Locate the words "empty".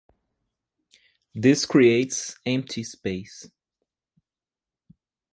2.43-2.83